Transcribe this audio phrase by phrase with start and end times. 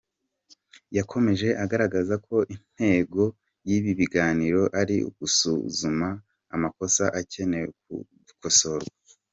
[0.97, 3.23] Yakomeje agaragaza ko intego
[3.67, 6.07] y’ibi biganiro ari ugusuzuma
[6.55, 7.65] amakosa akeneye
[8.27, 8.95] gukosorwa.